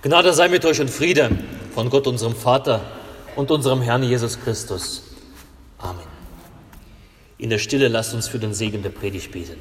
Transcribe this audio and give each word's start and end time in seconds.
Gnade 0.00 0.32
sei 0.32 0.48
mit 0.48 0.64
euch 0.64 0.80
und 0.80 0.90
Friede 0.90 1.28
von 1.74 1.90
Gott, 1.90 2.06
unserem 2.06 2.36
Vater 2.36 2.82
und 3.34 3.50
unserem 3.50 3.82
Herrn 3.82 4.04
Jesus 4.04 4.40
Christus. 4.40 5.02
Amen. 5.76 6.06
In 7.36 7.50
der 7.50 7.58
Stille 7.58 7.88
lasst 7.88 8.14
uns 8.14 8.28
für 8.28 8.38
den 8.38 8.54
Segen 8.54 8.84
der 8.84 8.90
Predigt 8.90 9.32
beten. 9.32 9.60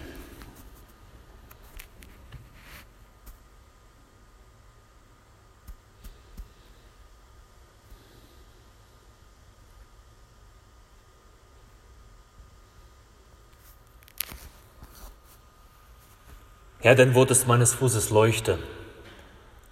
Herr, 16.79 16.93
dein 16.93 17.15
Wort 17.15 17.31
ist 17.31 17.47
meines 17.47 17.73
Fußes 17.73 18.11
Leuchte 18.11 18.59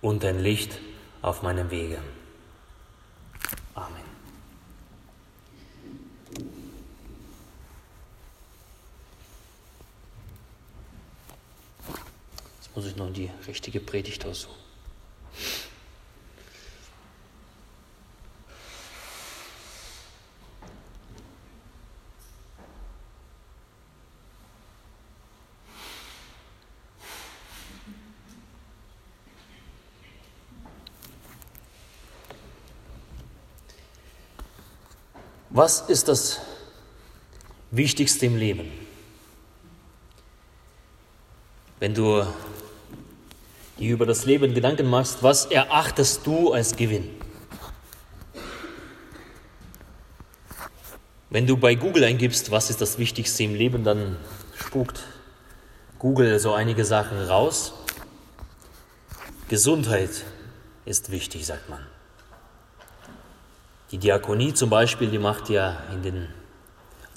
und 0.05 0.23
ein 0.23 0.37
Licht 0.37 0.77
auf 1.23 1.41
meinem 1.41 1.71
Wege. 1.71 1.99
Amen. 3.73 4.03
Jetzt 12.57 12.75
muss 12.75 12.85
ich 12.85 12.95
noch 12.95 13.11
die 13.11 13.31
richtige 13.47 13.79
Predigt 13.79 14.23
aussuchen. 14.27 14.64
Was 35.55 35.79
ist 35.79 36.09
das 36.09 36.41
Wichtigste 37.71 38.25
im 38.25 38.35
Leben? 38.35 38.69
Wenn 41.79 41.93
du 41.93 42.27
dir 43.79 43.93
über 43.93 44.05
das 44.05 44.25
Leben 44.25 44.53
Gedanken 44.53 44.85
machst, 44.89 45.23
was 45.23 45.45
erachtest 45.45 46.27
du 46.27 46.51
als 46.51 46.75
Gewinn? 46.75 47.09
Wenn 51.29 51.47
du 51.47 51.55
bei 51.55 51.75
Google 51.75 52.03
eingibst, 52.03 52.51
was 52.51 52.69
ist 52.69 52.81
das 52.81 52.97
Wichtigste 52.97 53.43
im 53.43 53.55
Leben, 53.55 53.85
dann 53.85 54.17
spuckt 54.57 55.05
Google 55.99 56.37
so 56.37 56.51
einige 56.51 56.83
Sachen 56.83 57.17
raus. 57.17 57.71
Gesundheit 59.47 60.25
ist 60.83 61.11
wichtig, 61.11 61.45
sagt 61.45 61.69
man. 61.69 61.94
Die 63.95 63.99
Diakonie 63.99 64.53
zum 64.53 64.69
Beispiel, 64.69 65.09
die 65.09 65.19
macht 65.19 65.47
ja 65.47 65.77
in 65.93 66.03
den 66.03 66.27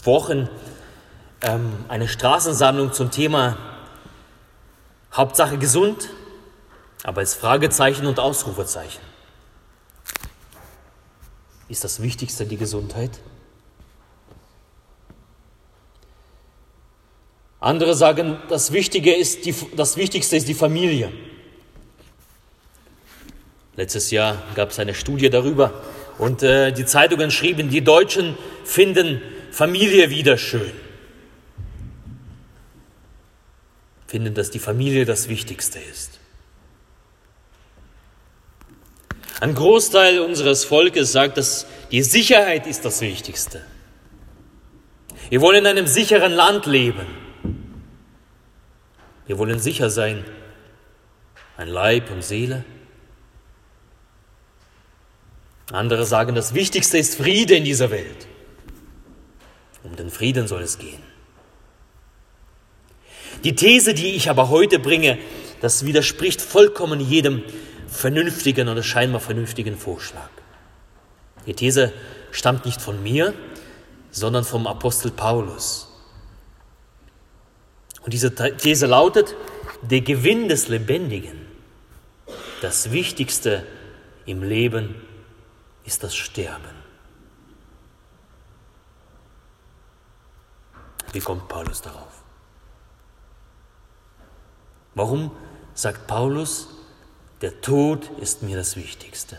Wochen 0.04 0.48
ähm, 1.42 1.72
eine 1.88 2.06
Straßensammlung 2.06 2.92
zum 2.92 3.10
Thema 3.10 3.58
Hauptsache 5.12 5.58
gesund, 5.58 6.08
aber 7.02 7.18
als 7.18 7.34
Fragezeichen 7.34 8.06
und 8.06 8.20
Ausrufezeichen. 8.20 9.00
Ist 11.68 11.82
das 11.82 12.00
Wichtigste 12.00 12.46
die 12.46 12.56
Gesundheit? 12.56 13.18
Andere 17.58 17.96
sagen, 17.96 18.38
das, 18.48 18.70
Wichtige 18.70 19.16
ist 19.16 19.46
die, 19.46 19.54
das 19.74 19.96
Wichtigste 19.96 20.36
ist 20.36 20.46
die 20.46 20.54
Familie. 20.54 21.10
Letztes 23.74 24.12
Jahr 24.12 24.40
gab 24.54 24.70
es 24.70 24.78
eine 24.78 24.94
Studie 24.94 25.28
darüber, 25.28 25.72
und 26.18 26.42
äh, 26.42 26.72
die 26.72 26.84
Zeitungen 26.84 27.30
schrieben, 27.30 27.70
die 27.70 27.82
Deutschen 27.82 28.36
finden 28.64 29.22
Familie 29.50 30.10
wieder 30.10 30.36
schön. 30.36 30.72
Finden, 34.06 34.34
dass 34.34 34.50
die 34.50 34.58
Familie 34.58 35.04
das 35.04 35.28
Wichtigste 35.28 35.78
ist. 35.78 36.18
Ein 39.40 39.54
Großteil 39.54 40.18
unseres 40.18 40.64
Volkes 40.64 41.12
sagt, 41.12 41.36
dass 41.36 41.66
die 41.92 42.02
Sicherheit 42.02 42.66
ist 42.66 42.84
das 42.84 43.00
Wichtigste. 43.00 43.62
Wir 45.30 45.40
wollen 45.40 45.58
in 45.58 45.66
einem 45.66 45.86
sicheren 45.86 46.32
Land 46.32 46.66
leben. 46.66 47.06
Wir 49.26 49.38
wollen 49.38 49.58
sicher 49.58 49.90
sein, 49.90 50.24
ein 51.56 51.68
Leib 51.68 52.10
und 52.10 52.24
Seele. 52.24 52.64
Andere 55.72 56.06
sagen, 56.06 56.34
das 56.34 56.54
Wichtigste 56.54 56.98
ist 56.98 57.16
Friede 57.16 57.54
in 57.54 57.64
dieser 57.64 57.90
Welt. 57.90 58.26
Um 59.82 59.96
den 59.96 60.10
Frieden 60.10 60.48
soll 60.48 60.62
es 60.62 60.78
gehen. 60.78 61.02
Die 63.44 63.54
These, 63.54 63.94
die 63.94 64.14
ich 64.14 64.30
aber 64.30 64.48
heute 64.48 64.78
bringe, 64.78 65.18
das 65.60 65.84
widerspricht 65.84 66.40
vollkommen 66.40 67.00
jedem 67.00 67.42
vernünftigen 67.86 68.68
oder 68.68 68.82
scheinbar 68.82 69.20
vernünftigen 69.20 69.76
Vorschlag. 69.76 70.30
Die 71.46 71.54
These 71.54 71.92
stammt 72.30 72.64
nicht 72.64 72.80
von 72.80 73.02
mir, 73.02 73.34
sondern 74.10 74.44
vom 74.44 74.66
Apostel 74.66 75.10
Paulus. 75.10 75.88
Und 78.02 78.12
diese 78.12 78.34
These 78.56 78.86
lautet, 78.86 79.34
der 79.82 80.00
Gewinn 80.00 80.48
des 80.48 80.68
Lebendigen, 80.68 81.46
das 82.62 82.90
Wichtigste 82.90 83.64
im 84.26 84.42
Leben 84.42 84.94
ist 85.88 86.04
das 86.04 86.14
Sterben. 86.14 86.76
Wie 91.12 91.20
kommt 91.20 91.48
Paulus 91.48 91.80
darauf? 91.80 92.12
Warum 94.94 95.30
sagt 95.72 96.06
Paulus, 96.06 96.68
der 97.40 97.62
Tod 97.62 98.10
ist 98.20 98.42
mir 98.42 98.58
das 98.58 98.76
Wichtigste? 98.76 99.38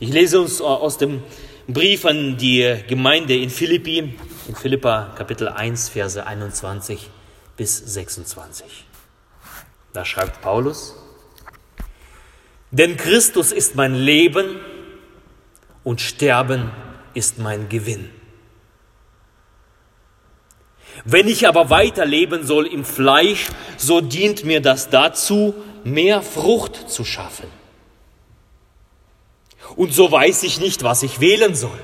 Ich 0.00 0.10
lese 0.10 0.40
uns 0.40 0.60
aus 0.60 0.98
dem 0.98 1.22
Brief 1.68 2.04
an 2.04 2.36
die 2.36 2.82
Gemeinde 2.88 3.36
in 3.36 3.50
Philippi, 3.50 4.18
in 4.48 4.56
Philippa 4.56 5.14
Kapitel 5.16 5.48
1, 5.48 5.90
Verse 5.90 6.26
21 6.26 7.08
bis 7.56 7.76
26. 7.76 8.86
Da 9.92 10.04
schreibt 10.04 10.40
Paulus, 10.40 10.96
denn 12.70 12.96
Christus 12.96 13.52
ist 13.52 13.74
mein 13.74 13.94
Leben 13.94 14.60
und 15.84 16.00
Sterben 16.00 16.70
ist 17.14 17.38
mein 17.38 17.68
Gewinn. 17.68 18.10
Wenn 21.04 21.28
ich 21.28 21.46
aber 21.48 21.70
weiterleben 21.70 22.46
soll 22.46 22.66
im 22.66 22.84
Fleisch, 22.84 23.48
so 23.76 24.00
dient 24.00 24.44
mir 24.44 24.60
das 24.60 24.90
dazu, 24.90 25.54
mehr 25.84 26.22
Frucht 26.22 26.90
zu 26.90 27.04
schaffen. 27.04 27.46
Und 29.76 29.94
so 29.94 30.10
weiß 30.10 30.42
ich 30.42 30.60
nicht, 30.60 30.82
was 30.82 31.02
ich 31.02 31.20
wählen 31.20 31.54
soll. 31.54 31.78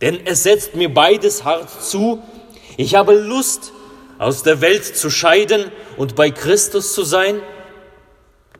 Denn 0.00 0.26
es 0.26 0.42
setzt 0.42 0.74
mir 0.74 0.92
beides 0.92 1.44
hart 1.44 1.70
zu. 1.82 2.22
Ich 2.76 2.94
habe 2.94 3.14
Lust, 3.14 3.72
aus 4.18 4.42
der 4.42 4.60
Welt 4.60 4.84
zu 4.84 5.10
scheiden 5.10 5.72
und 5.96 6.14
bei 6.14 6.30
Christus 6.30 6.94
zu 6.94 7.02
sein– 7.02 7.40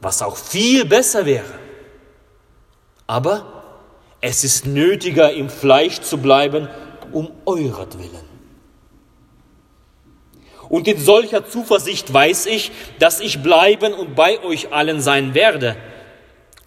was 0.04 0.22
auch 0.22 0.36
viel 0.36 0.84
besser 0.84 1.24
wäre. 1.26 1.58
Aber 3.06 3.64
es 4.20 4.44
ist 4.44 4.66
nötiger, 4.66 5.32
im 5.32 5.48
Fleisch 5.48 6.00
zu 6.00 6.18
bleiben, 6.18 6.68
um 7.12 7.30
euretwillen. 7.46 8.34
Und 10.68 10.88
in 10.88 10.98
solcher 10.98 11.46
Zuversicht 11.46 12.12
weiß 12.12 12.46
ich, 12.46 12.72
dass 12.98 13.20
ich 13.20 13.42
bleiben 13.42 13.92
und 13.92 14.14
bei 14.14 14.42
euch 14.42 14.72
allen 14.72 15.00
sein 15.00 15.34
werde, 15.34 15.76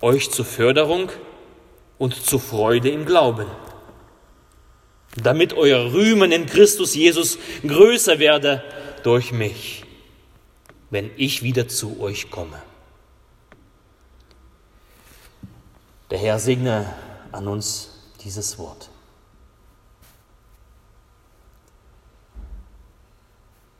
euch 0.02 0.32
zur 0.32 0.46
Förderung 0.46 1.12
und 1.98 2.16
zur 2.16 2.40
Freude 2.40 2.90
im 2.90 3.06
Glauben, 3.06 3.48
damit 5.16 5.54
euer 5.54 5.92
Rühmen 5.94 6.32
in 6.32 6.46
Christus 6.46 6.96
Jesus 6.96 7.38
größer 7.66 8.20
werde 8.20 8.64
durch 9.04 9.32
mich, 9.32 9.84
wenn 10.90 11.10
ich 11.18 11.42
wieder 11.42 11.68
zu 11.68 12.00
euch 12.00 12.30
komme. 12.30 12.62
Der 16.10 16.18
Herr 16.18 16.40
segne 16.40 16.94
an 17.32 17.48
uns 17.48 17.90
dieses 18.24 18.58
Wort. 18.58 18.90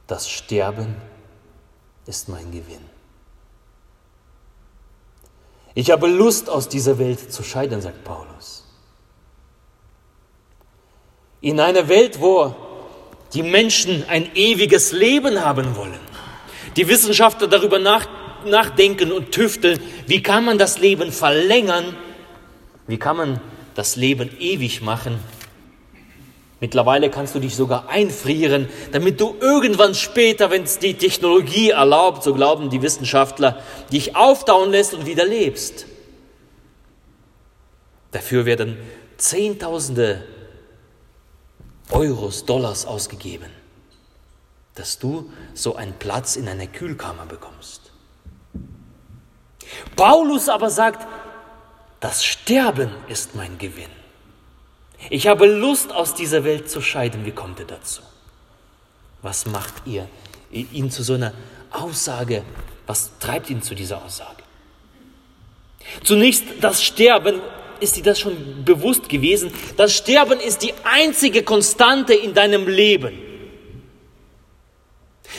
Das 0.08 0.30
Sterben 0.30 0.96
ist 2.06 2.30
mein 2.30 2.52
Gewinn. 2.52 2.90
Ich 5.74 5.92
habe 5.92 6.08
Lust, 6.08 6.50
aus 6.50 6.70
dieser 6.70 6.98
Welt 6.98 7.32
zu 7.32 7.44
scheiden, 7.44 7.82
sagt 7.82 8.04
Paulus. 8.04 8.64
In 11.42 11.60
einer 11.60 11.88
Welt, 11.88 12.20
wo 12.20 12.56
die 13.34 13.44
Menschen 13.44 14.04
ein 14.10 14.34
ewiges 14.36 14.92
Leben 14.92 15.44
haben 15.44 15.76
wollen, 15.76 16.00
Die 16.78 16.88
Wissenschaftler 16.88 17.48
darüber 17.48 17.80
nach, 17.80 18.08
nachdenken 18.46 19.12
und 19.12 19.32
tüfteln, 19.32 19.80
wie 20.06 20.22
kann 20.22 20.46
man 20.46 20.60
das 20.60 20.78
Leben 20.78 21.12
verlängern, 21.12 21.96
wie 22.88 22.98
kann 22.98 23.18
man 23.18 23.42
das 23.76 23.96
Leben 23.96 24.30
ewig 24.40 24.82
machen. 24.82 25.20
Mittlerweile 26.60 27.12
kannst 27.12 27.36
du 27.36 27.40
dich 27.40 27.56
sogar 27.56 27.88
einfrieren, 27.90 28.68
damit 28.92 29.22
du 29.22 29.36
irgendwann 29.40 29.94
später, 29.94 30.50
wenn 30.50 30.64
es 30.64 30.80
die 30.80 30.96
Technologie 30.96 31.70
erlaubt, 31.70 32.24
so 32.24 32.34
glauben 32.34 32.72
die 32.72 32.82
Wissenschaftler, 32.82 33.62
dich 33.92 34.16
auftauen 34.16 34.72
lässt 34.72 34.96
und 34.96 35.06
wieder 35.06 35.26
lebst. 35.26 35.86
Dafür 38.12 38.46
werden 38.46 38.78
Zehntausende 39.18 40.24
Euros, 41.92 42.46
Dollars 42.46 42.86
ausgegeben, 42.86 43.50
dass 44.76 45.00
du 45.00 45.32
so 45.54 45.76
einen 45.76 45.94
Platz 45.94 46.36
in 46.36 46.48
einer 46.48 46.68
Kühlkammer 46.68 47.26
bekommst. 47.26 47.92
Paulus 49.96 50.50
aber 50.50 50.70
sagt, 50.70 51.08
das 52.00 52.24
Sterben 52.24 52.92
ist 53.08 53.36
mein 53.36 53.58
Gewinn. 53.58 53.90
Ich 55.10 55.28
habe 55.28 55.46
Lust, 55.46 55.92
aus 55.92 56.14
dieser 56.14 56.44
Welt 56.44 56.70
zu 56.70 56.82
scheiden. 56.82 57.26
Wie 57.26 57.32
kommt 57.32 57.60
er 57.60 57.66
dazu? 57.66 58.02
Was 59.22 59.46
macht 59.46 59.74
ihr 59.86 60.08
ihn 60.52 60.92
zu 60.92 61.04
so 61.04 61.14
einer 61.14 61.34
Aussage? 61.72 62.44
Was 62.86 63.12
treibt 63.20 63.50
ihn 63.50 63.62
zu 63.62 63.76
dieser 63.76 64.04
Aussage? 64.04 64.44
Zunächst 66.04 66.44
das 66.62 66.84
Sterben, 66.84 67.42
ist 67.80 67.96
dir 67.96 68.04
das 68.04 68.20
schon 68.20 68.64
bewusst 68.66 69.08
gewesen? 69.08 69.52
Das 69.76 69.94
Sterben 69.94 70.40
ist 70.40 70.64
die 70.64 70.74
einzige 70.84 71.44
Konstante 71.44 72.14
in 72.14 72.34
deinem 72.34 72.68
Leben. 72.68 73.20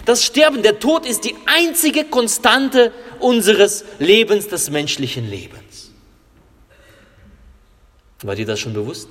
Das 0.04 0.24
Sterben, 0.24 0.62
der 0.62 0.78
Tod 0.78 1.06
ist 1.06 1.24
die 1.24 1.34
einzige 1.46 2.04
Konstante 2.04 2.92
unseres 3.18 3.84
Lebens, 3.98 4.48
des 4.48 4.70
menschlichen 4.70 5.28
Lebens. 5.28 5.67
War 8.22 8.34
dir 8.34 8.46
das 8.46 8.58
schon 8.58 8.72
bewusst? 8.72 9.08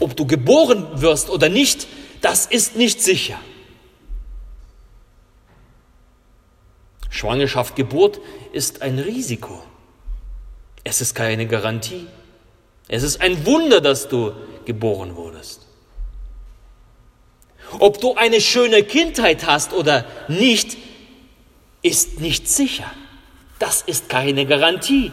Ob 0.00 0.16
du 0.16 0.26
geboren 0.26 1.00
wirst 1.00 1.30
oder 1.30 1.48
nicht, 1.48 1.86
das 2.20 2.46
ist 2.46 2.76
nicht 2.76 3.02
sicher. 3.02 3.38
Schwangerschaft, 7.10 7.74
Geburt 7.74 8.20
ist 8.52 8.82
ein 8.82 8.98
Risiko. 8.98 9.62
Es 10.84 11.00
ist 11.00 11.14
keine 11.14 11.46
Garantie. 11.46 12.06
Es 12.86 13.02
ist 13.02 13.20
ein 13.20 13.44
Wunder, 13.44 13.80
dass 13.80 14.08
du 14.08 14.32
geboren 14.64 15.16
wurdest. 15.16 15.66
Ob 17.78 18.00
du 18.00 18.14
eine 18.14 18.40
schöne 18.40 18.82
Kindheit 18.82 19.46
hast 19.46 19.72
oder 19.72 20.04
nicht, 20.28 20.76
ist 21.82 22.20
nicht 22.20 22.48
sicher. 22.48 22.90
Das 23.58 23.82
ist 23.82 24.08
keine 24.08 24.46
Garantie. 24.46 25.12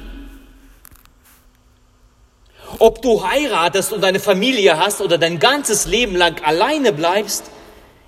Ob 2.80 3.02
du 3.02 3.28
heiratest 3.28 3.94
und 3.94 4.04
eine 4.04 4.20
Familie 4.20 4.78
hast 4.78 5.02
oder 5.02 5.18
dein 5.18 5.40
ganzes 5.40 5.86
Leben 5.86 6.16
lang 6.16 6.42
alleine 6.44 6.92
bleibst, 6.94 7.46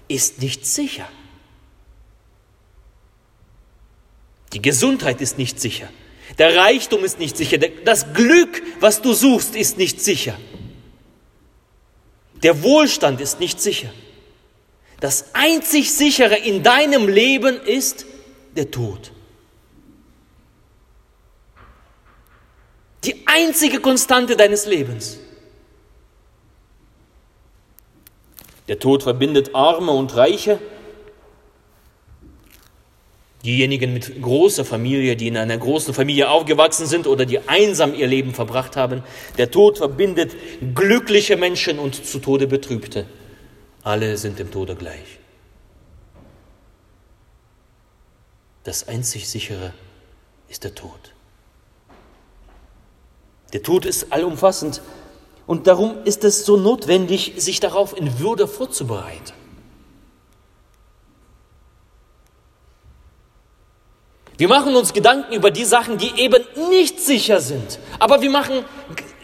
ist 0.07 0.41
nicht 0.41 0.65
sicher. 0.65 1.07
Die 4.53 4.61
Gesundheit 4.61 5.21
ist 5.21 5.37
nicht 5.37 5.59
sicher. 5.59 5.89
Der 6.37 6.55
Reichtum 6.55 7.03
ist 7.03 7.19
nicht 7.19 7.37
sicher. 7.37 7.57
Das 7.85 8.13
Glück, 8.13 8.61
was 8.79 9.01
du 9.01 9.13
suchst, 9.13 9.55
ist 9.55 9.77
nicht 9.77 10.01
sicher. 10.01 10.37
Der 12.43 12.63
Wohlstand 12.63 13.19
ist 13.21 13.39
nicht 13.39 13.61
sicher. 13.61 13.91
Das 14.99 15.25
einzig 15.33 15.91
sichere 15.93 16.35
in 16.35 16.63
deinem 16.63 17.07
Leben 17.07 17.59
ist 17.61 18.05
der 18.55 18.71
Tod. 18.71 19.11
Die 23.07 23.25
einzige 23.25 23.80
Konstante 23.80 24.36
deines 24.36 24.65
Lebens. 24.65 25.18
Der 28.68 28.80
Tod 28.80 29.04
verbindet 29.04 29.56
Arme 29.56 29.94
und 29.94 30.13
Reiche. 30.18 30.59
Diejenigen 33.45 33.94
mit 33.94 34.21
großer 34.21 34.65
Familie, 34.65 35.15
die 35.15 35.30
in 35.30 35.38
einer 35.38 35.57
großen 35.57 35.94
Familie 35.94 36.30
aufgewachsen 36.30 36.86
sind 36.86 37.07
oder 37.07 37.25
die 37.25 37.48
einsam 37.48 37.94
ihr 37.94 38.07
Leben 38.07 38.33
verbracht 38.33 38.75
haben. 38.75 39.04
Der 39.38 39.51
Tod 39.51 39.77
verbindet 39.77 40.36
glückliche 40.75 41.38
Menschen 41.38 41.80
und 41.80 42.06
zu 42.06 42.19
Tode 42.19 42.45
Betrübte. 42.45 43.07
Alle 43.83 44.18
sind 44.18 44.38
dem 44.38 44.51
Tode 44.51 44.75
gleich. 44.75 45.19
Das 48.65 48.89
einzig 48.89 49.30
sichere 49.30 49.74
ist 50.50 50.65
der 50.65 50.75
Tod. 50.75 51.13
Der 53.53 53.63
Tod 53.63 53.85
ist 53.85 54.11
allumfassend 54.11 54.81
und 55.45 55.67
darum 55.67 56.03
ist 56.03 56.23
es 56.23 56.45
so 56.45 56.57
notwendig, 56.57 57.33
sich 57.38 57.59
darauf 57.59 57.97
in 57.97 58.19
Würde 58.19 58.47
vorzubereiten. 58.47 59.33
Wir 64.38 64.47
machen 64.47 64.75
uns 64.75 64.94
Gedanken 64.94 65.33
über 65.33 65.49
die 65.49 65.65
Sachen, 65.65 65.97
die 65.97 66.11
eben 66.21 66.44
nicht 66.69 66.99
sicher 66.99 67.41
sind. 67.41 67.79
Aber 67.97 68.21
wir 68.21 68.29
machen, 68.29 68.63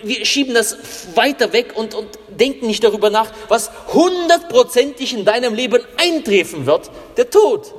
wir 0.02 0.26
schieben 0.26 0.56
das 0.56 1.16
weiter 1.16 1.54
weg 1.54 1.74
und, 1.76 1.94
und 1.94 2.08
denken 2.30 2.66
nicht 2.66 2.84
darüber 2.84 3.12
nach, 3.12 3.32
was 3.48 3.70
hundertprozentig 3.94 5.14
in 5.14 5.24
deinem 5.24 5.54
Leben 5.54 5.84
eintreffen 5.98 6.66
wird, 6.66 6.90
der 7.16 7.30
Tod. 7.30 7.76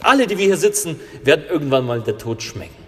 Alle, 0.00 0.26
die 0.26 0.38
wir 0.38 0.46
hier 0.46 0.56
sitzen, 0.56 0.98
werden 1.22 1.44
irgendwann 1.48 1.86
mal 1.86 2.00
der 2.00 2.18
Tod 2.18 2.42
schmecken. 2.42 2.87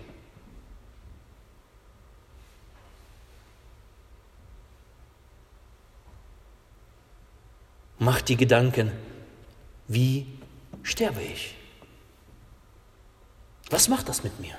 Die 8.31 8.37
Gedanken, 8.37 8.93
wie 9.89 10.25
sterbe 10.83 11.21
ich? 11.21 11.55
Was 13.69 13.89
macht 13.89 14.09
das 14.09 14.23
mit 14.25 14.41
mir? 14.41 14.55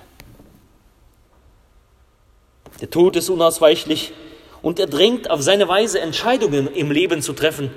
Der 2.82 2.90
Tod 2.90 3.16
ist 3.16 3.30
unausweichlich 3.30 4.14
und 4.62 4.78
er 4.80 4.88
drängt 4.88 5.30
auf 5.30 5.42
seine 5.42 5.68
Weise 5.68 6.00
Entscheidungen 6.00 6.68
im 6.68 6.92
Leben 6.92 7.22
zu 7.22 7.34
treffen, 7.34 7.72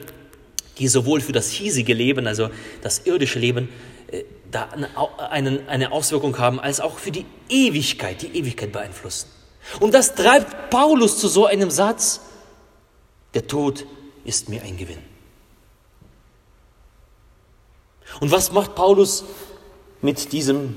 die 0.78 0.88
sowohl 0.88 1.20
für 1.20 1.32
das 1.32 1.50
hiesige 1.50 1.94
Leben, 1.94 2.26
also 2.26 2.50
das 2.82 3.06
irdische 3.06 3.38
Leben, 3.38 3.68
äh, 4.10 4.24
da 4.50 4.68
eine, 5.30 5.60
eine 5.68 5.92
Auswirkung 5.92 6.38
haben, 6.38 6.58
als 6.58 6.80
auch 6.80 6.98
für 6.98 7.10
die 7.10 7.26
Ewigkeit, 7.48 8.22
die 8.22 8.36
Ewigkeit 8.36 8.72
beeinflussen. 8.72 9.28
Und 9.80 9.94
das 9.94 10.14
treibt 10.14 10.70
Paulus 10.70 11.18
zu 11.18 11.28
so 11.28 11.46
einem 11.46 11.70
Satz, 11.70 12.20
der 13.34 13.46
Tod 13.46 13.86
ist 14.24 14.48
mir 14.48 14.62
ein 14.62 14.76
Gewinn. 14.76 15.13
Und 18.20 18.30
was 18.30 18.52
macht 18.52 18.74
Paulus 18.74 19.24
mit, 20.00 20.32
diesem, 20.32 20.76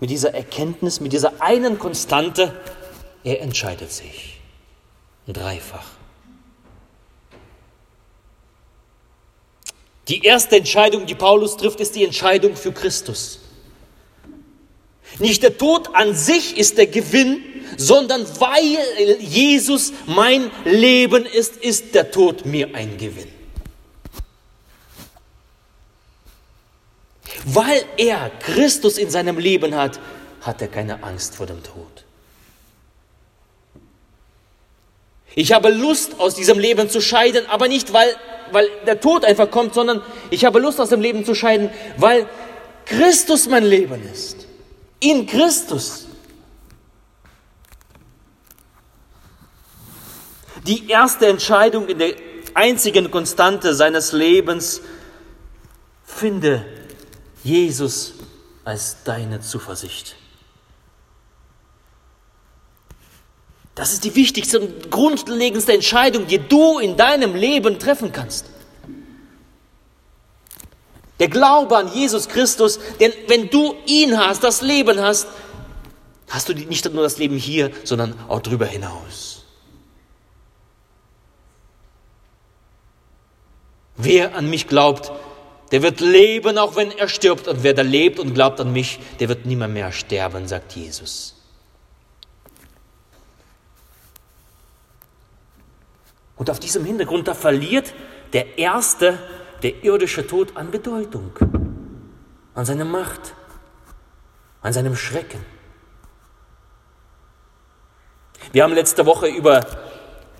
mit 0.00 0.10
dieser 0.10 0.34
Erkenntnis, 0.34 1.00
mit 1.00 1.12
dieser 1.12 1.42
einen 1.42 1.78
Konstante? 1.78 2.58
Er 3.24 3.40
entscheidet 3.40 3.92
sich 3.92 4.40
dreifach. 5.26 5.86
Die 10.08 10.24
erste 10.24 10.56
Entscheidung, 10.56 11.04
die 11.04 11.14
Paulus 11.14 11.56
trifft, 11.56 11.80
ist 11.80 11.94
die 11.94 12.04
Entscheidung 12.04 12.56
für 12.56 12.72
Christus. 12.72 13.40
Nicht 15.18 15.42
der 15.42 15.58
Tod 15.58 15.94
an 15.94 16.14
sich 16.14 16.56
ist 16.56 16.78
der 16.78 16.86
Gewinn, 16.86 17.42
sondern 17.76 18.26
weil 18.40 19.18
Jesus 19.20 19.92
mein 20.06 20.50
Leben 20.64 21.26
ist, 21.26 21.56
ist 21.56 21.94
der 21.94 22.10
Tod 22.10 22.46
mir 22.46 22.74
ein 22.74 22.96
Gewinn. 22.96 23.37
Weil 27.50 27.82
er 27.96 28.30
Christus 28.40 28.98
in 28.98 29.08
seinem 29.08 29.38
Leben 29.38 29.74
hat, 29.74 29.98
hat 30.42 30.60
er 30.60 30.68
keine 30.68 31.02
Angst 31.02 31.34
vor 31.34 31.46
dem 31.46 31.62
Tod. 31.62 32.04
Ich 35.34 35.52
habe 35.52 35.70
Lust, 35.70 36.20
aus 36.20 36.34
diesem 36.34 36.58
Leben 36.58 36.90
zu 36.90 37.00
scheiden, 37.00 37.46
aber 37.48 37.68
nicht, 37.68 37.94
weil, 37.94 38.14
weil 38.52 38.68
der 38.86 39.00
Tod 39.00 39.24
einfach 39.24 39.50
kommt, 39.50 39.72
sondern 39.72 40.02
ich 40.30 40.44
habe 40.44 40.58
Lust, 40.58 40.78
aus 40.78 40.90
dem 40.90 41.00
Leben 41.00 41.24
zu 41.24 41.34
scheiden, 41.34 41.70
weil 41.96 42.26
Christus 42.84 43.48
mein 43.48 43.64
Leben 43.64 44.02
ist. 44.12 44.46
In 45.00 45.26
Christus. 45.26 46.06
Die 50.66 50.90
erste 50.90 51.28
Entscheidung 51.28 51.88
in 51.88 51.98
der 51.98 52.14
einzigen 52.52 53.10
Konstante 53.10 53.72
seines 53.72 54.12
Lebens, 54.12 54.82
finde 56.04 56.66
Jesus 57.44 58.14
als 58.64 59.02
deine 59.04 59.40
Zuversicht. 59.40 60.16
Das 63.74 63.92
ist 63.92 64.04
die 64.04 64.14
wichtigste 64.16 64.60
und 64.60 64.90
grundlegendste 64.90 65.72
Entscheidung, 65.72 66.26
die 66.26 66.38
du 66.38 66.80
in 66.80 66.96
deinem 66.96 67.36
Leben 67.36 67.78
treffen 67.78 68.10
kannst. 68.10 68.46
Der 71.20 71.28
Glaube 71.28 71.76
an 71.76 71.92
Jesus 71.92 72.28
Christus, 72.28 72.78
denn 73.00 73.12
wenn 73.28 73.50
du 73.50 73.76
ihn 73.86 74.18
hast, 74.18 74.42
das 74.42 74.62
Leben 74.62 75.00
hast, 75.00 75.28
hast 76.28 76.48
du 76.48 76.54
nicht 76.54 76.92
nur 76.92 77.02
das 77.02 77.18
Leben 77.18 77.36
hier, 77.36 77.70
sondern 77.84 78.14
auch 78.28 78.40
darüber 78.40 78.66
hinaus. 78.66 79.44
Wer 83.96 84.36
an 84.36 84.48
mich 84.48 84.68
glaubt, 84.68 85.10
der 85.70 85.82
wird 85.82 86.00
leben, 86.00 86.58
auch 86.58 86.76
wenn 86.76 86.90
er 86.90 87.08
stirbt. 87.08 87.48
Und 87.48 87.62
wer 87.62 87.74
da 87.74 87.82
lebt 87.82 88.18
und 88.18 88.34
glaubt 88.34 88.60
an 88.60 88.72
mich, 88.72 88.98
der 89.20 89.28
wird 89.28 89.46
nimmer 89.46 89.68
mehr 89.68 89.92
sterben, 89.92 90.48
sagt 90.48 90.72
Jesus. 90.72 91.34
Und 96.36 96.50
auf 96.50 96.60
diesem 96.60 96.84
Hintergrund, 96.84 97.28
da 97.28 97.34
verliert 97.34 97.92
der 98.32 98.58
erste, 98.58 99.18
der 99.62 99.82
irdische 99.82 100.26
Tod 100.26 100.56
an 100.56 100.70
Bedeutung, 100.70 101.32
an 102.54 102.64
seiner 102.64 102.84
Macht, 102.84 103.34
an 104.62 104.72
seinem 104.72 104.94
Schrecken. 104.94 105.44
Wir 108.52 108.62
haben 108.62 108.72
letzte 108.72 109.04
Woche 109.04 109.26
über, 109.26 109.66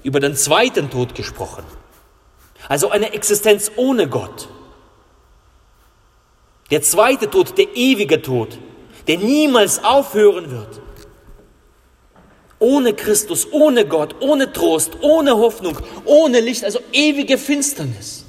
über 0.02 0.20
den 0.20 0.34
zweiten 0.36 0.88
Tod 0.88 1.14
gesprochen. 1.14 1.64
Also 2.68 2.90
eine 2.90 3.12
Existenz 3.12 3.72
ohne 3.76 4.08
Gott. 4.08 4.48
Der 6.70 6.82
zweite 6.82 7.30
Tod, 7.30 7.56
der 7.56 7.74
ewige 7.76 8.20
Tod, 8.20 8.58
der 9.06 9.18
niemals 9.18 9.82
aufhören 9.82 10.50
wird. 10.50 10.80
Ohne 12.58 12.92
Christus, 12.92 13.50
ohne 13.52 13.86
Gott, 13.86 14.16
ohne 14.20 14.52
Trost, 14.52 14.98
ohne 15.00 15.36
Hoffnung, 15.36 15.78
ohne 16.04 16.40
Licht, 16.40 16.64
also 16.64 16.80
ewige 16.92 17.38
Finsternis. 17.38 18.24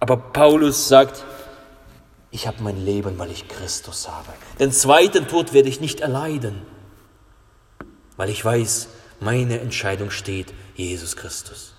Aber 0.00 0.16
Paulus 0.16 0.88
sagt, 0.88 1.24
ich 2.30 2.46
habe 2.46 2.62
mein 2.62 2.84
Leben, 2.84 3.18
weil 3.18 3.30
ich 3.30 3.46
Christus 3.48 4.08
habe. 4.08 4.28
Den 4.58 4.72
zweiten 4.72 5.28
Tod 5.28 5.52
werde 5.52 5.68
ich 5.68 5.80
nicht 5.80 6.00
erleiden, 6.00 6.62
weil 8.16 8.28
ich 8.28 8.44
weiß, 8.44 8.88
meine 9.20 9.60
Entscheidung 9.60 10.10
steht 10.10 10.52
Jesus 10.74 11.16
Christus. 11.16 11.73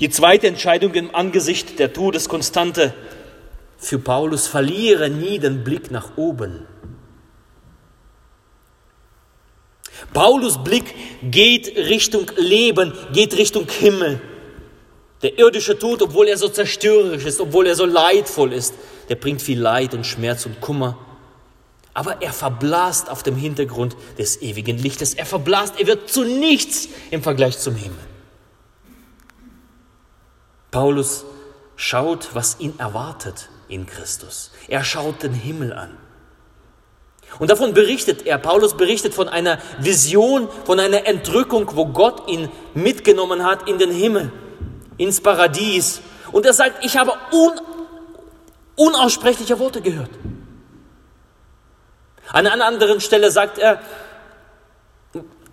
Die 0.00 0.10
zweite 0.10 0.46
Entscheidung 0.46 0.94
im 0.94 1.14
Angesicht 1.14 1.78
der 1.78 1.92
Todeskonstante 1.92 2.94
für 3.78 3.98
Paulus, 3.98 4.46
verliere 4.46 5.10
nie 5.10 5.38
den 5.38 5.64
Blick 5.64 5.90
nach 5.90 6.16
oben. 6.16 6.66
Paulus 10.12 10.62
Blick 10.62 10.94
geht 11.22 11.76
Richtung 11.76 12.30
Leben, 12.36 12.92
geht 13.12 13.36
Richtung 13.36 13.68
Himmel. 13.68 14.20
Der 15.22 15.38
irdische 15.38 15.78
Tod, 15.78 16.02
obwohl 16.02 16.28
er 16.28 16.36
so 16.36 16.48
zerstörerisch 16.48 17.24
ist, 17.24 17.40
obwohl 17.40 17.66
er 17.66 17.74
so 17.74 17.86
leidvoll 17.86 18.52
ist, 18.52 18.74
der 19.08 19.16
bringt 19.16 19.40
viel 19.40 19.60
Leid 19.60 19.94
und 19.94 20.04
Schmerz 20.04 20.44
und 20.46 20.60
Kummer. 20.60 20.98
Aber 21.94 22.20
er 22.20 22.32
verblasst 22.32 23.08
auf 23.08 23.22
dem 23.22 23.36
Hintergrund 23.36 23.96
des 24.18 24.42
ewigen 24.42 24.76
Lichtes. 24.76 25.14
Er 25.14 25.24
verblasst, 25.24 25.80
er 25.80 25.86
wird 25.86 26.10
zu 26.10 26.24
nichts 26.24 26.88
im 27.10 27.22
Vergleich 27.22 27.58
zum 27.58 27.74
Himmel. 27.74 28.15
Paulus 30.70 31.24
schaut, 31.76 32.34
was 32.34 32.58
ihn 32.58 32.78
erwartet 32.78 33.48
in 33.68 33.86
Christus. 33.86 34.50
Er 34.68 34.84
schaut 34.84 35.22
den 35.22 35.32
Himmel 35.32 35.72
an. 35.72 35.96
Und 37.38 37.50
davon 37.50 37.74
berichtet 37.74 38.24
er, 38.24 38.38
Paulus 38.38 38.76
berichtet 38.76 39.12
von 39.12 39.28
einer 39.28 39.58
Vision, 39.78 40.48
von 40.64 40.80
einer 40.80 41.06
Entrückung, 41.06 41.70
wo 41.74 41.86
Gott 41.86 42.28
ihn 42.28 42.48
mitgenommen 42.74 43.44
hat 43.44 43.68
in 43.68 43.78
den 43.78 43.90
Himmel, 43.90 44.32
ins 44.96 45.20
Paradies. 45.20 46.00
Und 46.32 46.46
er 46.46 46.54
sagt, 46.54 46.84
ich 46.84 46.96
habe 46.96 47.12
un, 47.32 47.52
unaussprechliche 48.76 49.58
Worte 49.58 49.82
gehört. 49.82 50.10
An 52.32 52.46
einer 52.46 52.64
anderen 52.64 53.00
Stelle 53.00 53.30
sagt 53.30 53.58
er, 53.58 53.80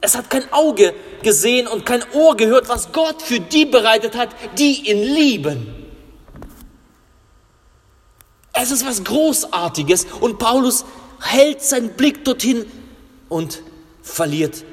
es 0.04 0.18
hat 0.18 0.30
kein 0.30 0.52
Auge 0.52 0.94
gesehen 1.22 1.66
und 1.66 1.86
kein 1.86 2.04
Ohr 2.12 2.36
gehört, 2.36 2.68
was 2.68 2.92
Gott 2.92 3.22
für 3.22 3.40
die 3.40 3.66
bereitet 3.66 4.18
hat, 4.18 4.36
die 4.58 4.90
ihn 4.90 5.02
lieben. 5.02 5.74
Es 8.52 8.70
ist 8.70 8.86
was 8.86 9.06
Großartiges 9.06 10.06
und 10.20 10.40
Paulus 10.40 10.84
hält 11.22 11.62
seinen 11.62 11.94
Blick 11.94 12.26
dorthin 12.26 12.66
und 13.30 13.64
verliert 14.02 14.66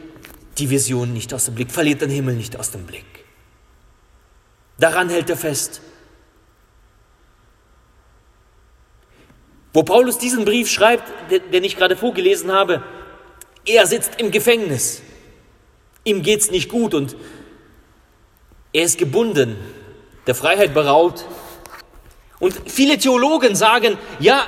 die 0.59 0.69
Vision 0.69 1.13
nicht 1.13 1.33
aus 1.33 1.45
dem 1.45 1.55
Blick, 1.55 1.71
verliert 1.71 2.01
den 2.01 2.11
Himmel 2.11 2.35
nicht 2.35 2.59
aus 2.59 2.73
dem 2.73 2.85
Blick. 2.85 3.07
Daran 4.81 5.11
hält 5.11 5.31
er 5.31 5.37
fest. 5.37 5.81
Wo 9.73 9.85
Paulus 9.85 10.19
diesen 10.19 10.45
Brief 10.45 10.69
schreibt, 10.69 11.05
den 11.53 11.63
ich 11.63 11.77
gerade 11.77 11.97
vorgelesen 11.97 12.51
habe, 12.51 12.83
er 13.65 13.87
sitzt 13.87 14.21
im 14.21 14.33
Gefängnis. 14.33 15.03
Ihm 16.05 16.23
geht 16.23 16.41
es 16.41 16.51
nicht 16.51 16.69
gut 16.69 16.95
und 16.95 17.17
er 18.73 18.85
ist 18.85 18.99
gebunden, 18.99 19.57
der 20.27 20.35
Freiheit 20.35 20.75
beraubt. 20.75 21.25
Und 22.39 22.55
viele 22.67 22.99
Theologen 22.99 23.55
sagen, 23.55 23.99
ja, 24.19 24.47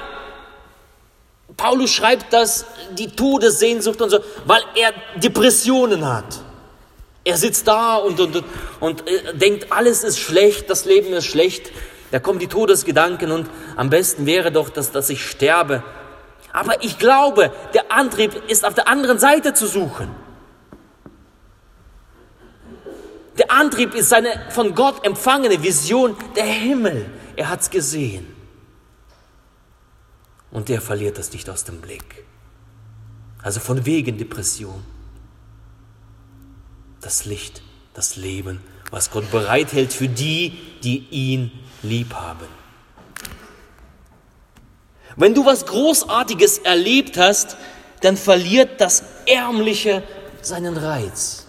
Paulus 1.56 1.90
schreibt 1.92 2.32
das, 2.32 2.64
die 2.92 3.08
Todessehnsucht 3.08 4.00
und 4.00 4.10
so, 4.10 4.20
weil 4.46 4.62
er 4.74 4.92
Depressionen 5.20 6.06
hat. 6.06 6.40
Er 7.24 7.36
sitzt 7.36 7.68
da 7.68 7.96
und, 7.96 8.18
und, 8.18 8.42
und 8.80 9.08
äh, 9.08 9.34
denkt, 9.34 9.70
alles 9.70 10.02
ist 10.02 10.18
schlecht, 10.18 10.70
das 10.70 10.86
Leben 10.86 11.12
ist 11.12 11.26
schlecht. 11.26 11.70
Da 12.10 12.18
kommen 12.18 12.38
die 12.38 12.48
Todesgedanken 12.48 13.30
und 13.30 13.48
am 13.76 13.90
besten 13.90 14.26
wäre 14.26 14.50
doch, 14.50 14.70
dass, 14.70 14.90
dass 14.90 15.08
ich 15.08 15.24
sterbe. 15.24 15.82
Aber 16.52 16.82
ich 16.82 16.98
glaube, 16.98 17.52
der 17.74 17.92
Antrieb 17.92 18.34
ist 18.48 18.66
auf 18.66 18.74
der 18.74 18.88
anderen 18.88 19.18
Seite 19.18 19.54
zu 19.54 19.66
suchen. 19.66 20.10
Der 23.38 23.50
Antrieb 23.50 23.94
ist 23.94 24.10
seine 24.10 24.50
von 24.50 24.74
Gott 24.74 25.04
empfangene 25.06 25.62
Vision, 25.62 26.16
der 26.36 26.44
Himmel. 26.44 27.10
Er 27.36 27.48
hat 27.48 27.62
es 27.62 27.70
gesehen. 27.70 28.26
Und 30.50 30.68
er 30.68 30.82
verliert 30.82 31.16
das 31.18 31.32
nicht 31.32 31.48
aus 31.48 31.64
dem 31.64 31.80
Blick. 31.80 32.24
Also 33.42 33.58
von 33.58 33.86
wegen 33.86 34.18
Depression. 34.18 34.84
Das 37.00 37.24
Licht, 37.24 37.62
das 37.94 38.16
Leben, 38.16 38.60
was 38.90 39.10
Gott 39.10 39.30
bereithält 39.30 39.92
für 39.92 40.08
die, 40.08 40.58
die 40.84 41.06
ihn 41.10 41.50
lieb 41.82 42.14
haben. 42.14 42.46
Wenn 45.16 45.34
du 45.34 45.44
was 45.44 45.66
Großartiges 45.66 46.58
erlebt 46.58 47.16
hast, 47.16 47.56
dann 48.02 48.16
verliert 48.16 48.80
das 48.80 49.02
Ärmliche 49.26 50.02
seinen 50.42 50.76
Reiz. 50.76 51.41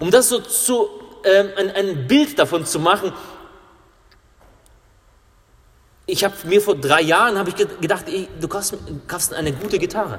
Um 0.00 0.10
das 0.10 0.28
so 0.28 0.40
zu, 0.40 0.88
äh, 1.22 1.44
ein, 1.56 1.70
ein 1.70 2.06
Bild 2.06 2.38
davon 2.38 2.66
zu 2.66 2.78
machen, 2.78 3.12
ich 6.06 6.22
habe 6.22 6.34
mir 6.44 6.60
vor 6.60 6.74
drei 6.74 7.00
Jahren 7.00 7.46
ich 7.48 7.54
gedacht, 7.56 8.04
ey, 8.08 8.28
du 8.40 8.48
kaufst, 8.48 8.76
kaufst 9.08 9.32
eine 9.32 9.52
gute 9.52 9.78
Gitarre. 9.78 10.18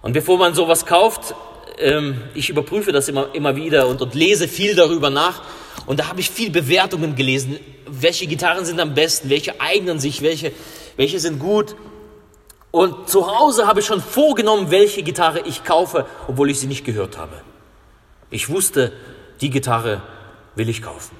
Und 0.00 0.14
bevor 0.14 0.38
man 0.38 0.54
sowas 0.54 0.86
kauft, 0.86 1.34
ähm, 1.78 2.20
ich 2.34 2.48
überprüfe 2.48 2.92
das 2.92 3.08
immer, 3.08 3.34
immer 3.34 3.56
wieder 3.56 3.86
und, 3.88 4.00
und 4.00 4.14
lese 4.14 4.48
viel 4.48 4.74
darüber 4.74 5.10
nach. 5.10 5.42
Und 5.86 6.00
da 6.00 6.08
habe 6.08 6.20
ich 6.20 6.30
viel 6.30 6.50
Bewertungen 6.50 7.14
gelesen. 7.14 7.58
Welche 7.86 8.26
Gitarren 8.26 8.64
sind 8.64 8.80
am 8.80 8.94
besten? 8.94 9.30
Welche 9.30 9.60
eignen 9.60 10.00
sich? 10.00 10.22
Welche, 10.22 10.52
welche 10.96 11.20
sind 11.20 11.38
gut? 11.38 11.76
Und 12.72 13.08
zu 13.08 13.26
Hause 13.26 13.66
habe 13.66 13.80
ich 13.80 13.86
schon 13.86 14.00
vorgenommen, 14.00 14.70
welche 14.70 15.02
Gitarre 15.02 15.40
ich 15.40 15.62
kaufe, 15.62 16.06
obwohl 16.26 16.50
ich 16.50 16.58
sie 16.58 16.66
nicht 16.66 16.84
gehört 16.84 17.18
habe. 17.18 17.40
Ich 18.30 18.48
wusste, 18.48 18.92
die 19.42 19.50
Gitarre 19.50 20.02
will 20.54 20.68
ich 20.70 20.82
kaufen. 20.82 21.14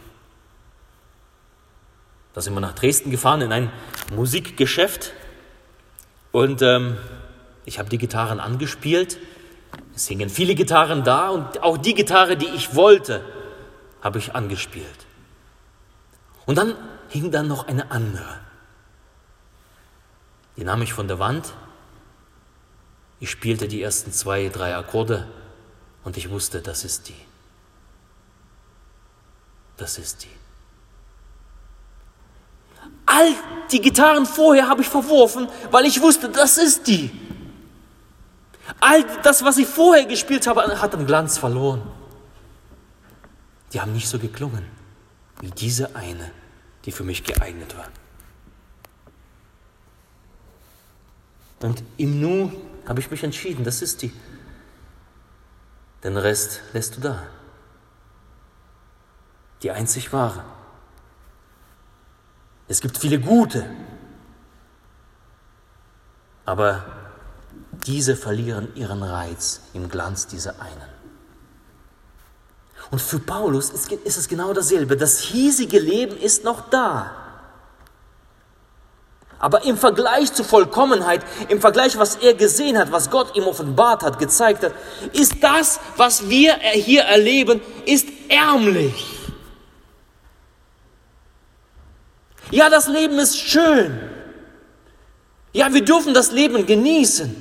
Da 2.33 2.41
sind 2.41 2.55
wir 2.55 2.61
nach 2.61 2.75
Dresden 2.75 3.11
gefahren 3.11 3.43
in 3.43 3.53
ein 3.53 3.71
Musikgeschäft 4.15 5.13
und 6.33 6.63
ähm, 6.63 6.97
ich 7.67 7.79
habe 7.79 7.91
die 7.91 7.99
Gitarren 7.99 8.41
angespielt. 8.41 9.19
Es 9.95 10.09
hingen 10.09 10.31
viele 10.31 10.55
Gitarren 10.55 11.05
da 11.05 11.29
und 11.29 11.63
auch 11.63 11.77
die 11.77 11.93
Gitarre, 11.93 12.39
die 12.39 12.49
ich 12.49 12.75
wollte, 12.75 13.23
habe 14.01 14.19
ich 14.19 14.35
angespielt. 14.35 14.87
Und 16.47 16.57
dann 16.57 16.75
hing 17.11 17.31
da 17.31 17.43
noch 17.43 17.69
eine 17.69 17.91
andere. 17.91 18.41
Die 20.57 20.65
nahm 20.65 20.83
ich 20.83 20.93
von 20.93 21.09
der 21.09 21.19
Wand. 21.19 21.53
Ich 23.21 23.31
spielte 23.31 23.69
die 23.69 23.83
ersten 23.83 24.13
zwei, 24.13 24.49
drei 24.49 24.77
Akkorde 24.77 25.29
und 26.05 26.17
ich 26.17 26.31
wusste, 26.31 26.61
das 26.61 26.85
ist 26.85 27.09
die. 27.09 27.17
Das 29.77 29.99
ist 29.99 30.25
die. 30.25 30.29
All 33.07 33.35
die 33.71 33.81
Gitarren 33.81 34.27
vorher 34.27 34.69
habe 34.69 34.83
ich 34.83 34.89
verworfen, 34.89 35.49
weil 35.71 35.87
ich 35.87 36.01
wusste, 36.01 36.29
das 36.29 36.59
ist 36.59 36.87
die. 36.87 37.11
All 38.81 39.05
das, 39.23 39.45
was 39.45 39.59
ich 39.59 39.67
vorher 39.67 40.05
gespielt 40.05 40.47
habe, 40.47 40.81
hat 40.81 40.95
an 40.95 41.07
Glanz 41.07 41.39
verloren. 41.39 41.83
Die 43.73 43.81
haben 43.81 43.93
nicht 43.93 44.09
so 44.09 44.19
geklungen 44.19 44.65
wie 45.41 45.51
diese 45.51 45.97
eine, 45.97 46.31
die 46.85 46.93
für 46.93 47.05
mich 47.05 47.25
geeignet 47.25 47.77
war. 47.77 47.89
Und 51.63 51.83
im 51.97 52.21
Nu 52.21 52.53
habe 52.87 53.01
ich 53.01 53.11
mich 53.11 53.23
entschieden, 53.23 53.65
das 53.65 53.83
ist 53.83 54.03
die. 54.03 54.13
Den 56.03 56.17
Rest 56.17 56.61
lässt 56.73 56.97
du 56.97 57.01
da. 57.01 57.23
Die 59.63 59.71
einzig 59.71 60.13
wahre. 60.13 60.45
Es 62.67 62.81
gibt 62.81 62.99
viele 62.99 63.21
gute, 63.21 63.65
aber 66.45 66.85
diese 67.87 68.17
verlieren 68.17 68.75
ihren 68.75 69.03
Reiz 69.03 69.61
im 69.73 69.89
Glanz 69.89 70.27
dieser 70.27 70.61
einen. 70.61 70.91
Und 72.91 73.01
für 73.01 73.21
Paulus 73.21 73.71
ist, 73.71 73.93
ist 73.93 74.17
es 74.17 74.29
genau 74.29 74.53
dasselbe. 74.53 74.97
Das 74.97 75.21
hiesige 75.21 75.79
Leben 75.79 76.17
ist 76.17 76.45
noch 76.45 76.69
da. 76.71 77.22
Aber 79.43 79.65
im 79.65 79.77
Vergleich 79.77 80.33
zur 80.33 80.45
Vollkommenheit, 80.45 81.21
im 81.49 81.61
Vergleich, 81.61 81.99
was 81.99 82.15
er 82.15 82.35
gesehen 82.35 82.79
hat, 82.79 82.93
was 82.93 83.11
Gott 83.11 83.37
ihm 83.37 83.43
offenbart 83.43 84.05
hat, 84.05 84.21
gezeigt 84.21 84.63
hat, 84.63 84.73
ist 85.13 85.43
das, 85.43 85.81
was 85.97 86.31
wir 86.31 86.55
hier 86.75 87.03
erleben, 87.03 87.61
ist 87.85 88.07
ärmlich. 88.29 89.05
Ja, 92.53 92.71
das 92.71 92.87
Leben 92.87 93.19
ist 93.19 93.37
schön. 93.37 93.99
Ja, 95.53 95.75
wir 95.75 95.85
dürfen 95.85 96.15
das 96.15 96.31
Leben 96.31 96.65
genießen. 96.65 97.35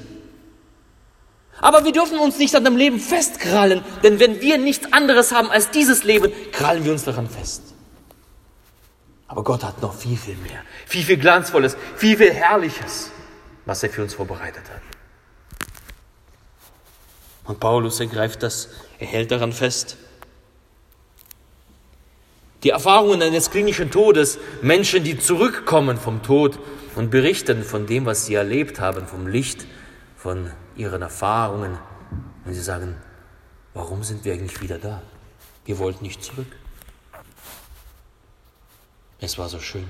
Aber 1.59 1.85
wir 1.85 1.91
dürfen 1.91 2.17
uns 2.17 2.39
nicht 2.39 2.55
an 2.55 2.63
dem 2.63 2.77
Leben 2.77 2.99
festkrallen, 2.99 3.83
denn 4.01 4.19
wenn 4.19 4.41
wir 4.41 4.57
nichts 4.57 4.91
anderes 4.91 5.31
haben 5.31 5.51
als 5.51 5.69
dieses 5.69 6.03
Leben, 6.03 6.31
krallen 6.51 6.83
wir 6.83 6.93
uns 6.93 7.03
daran 7.03 7.29
fest. 7.29 7.70
Aber 9.31 9.45
Gott 9.45 9.63
hat 9.63 9.81
noch 9.81 9.93
viel, 9.93 10.17
viel 10.17 10.35
mehr, 10.35 10.61
viel, 10.85 11.03
viel 11.05 11.15
Glanzvolles, 11.15 11.77
viel, 11.95 12.17
viel 12.17 12.33
Herrliches, 12.33 13.11
was 13.65 13.81
er 13.81 13.89
für 13.89 14.03
uns 14.03 14.13
vorbereitet 14.13 14.63
hat. 14.69 14.81
Und 17.45 17.61
Paulus 17.61 18.01
ergreift 18.01 18.43
das, 18.43 18.67
er 18.99 19.07
hält 19.07 19.31
daran 19.31 19.53
fest. 19.53 19.95
Die 22.63 22.71
Erfahrungen 22.71 23.21
eines 23.21 23.49
klinischen 23.49 23.89
Todes, 23.89 24.37
Menschen, 24.61 25.05
die 25.05 25.17
zurückkommen 25.17 25.97
vom 25.97 26.21
Tod 26.23 26.59
und 26.95 27.09
berichten 27.09 27.63
von 27.63 27.87
dem, 27.87 28.05
was 28.05 28.25
sie 28.25 28.33
erlebt 28.33 28.81
haben, 28.81 29.07
vom 29.07 29.27
Licht, 29.27 29.65
von 30.17 30.51
ihren 30.75 31.03
Erfahrungen. 31.03 31.79
Und 32.43 32.53
sie 32.53 32.61
sagen, 32.61 32.97
warum 33.73 34.03
sind 34.03 34.25
wir 34.25 34.33
eigentlich 34.33 34.61
wieder 34.61 34.77
da? 34.77 35.01
Wir 35.63 35.79
wollten 35.79 36.03
nicht 36.03 36.21
zurück. 36.21 36.47
Es 39.21 39.37
war 39.37 39.47
so 39.47 39.59
schön. 39.59 39.87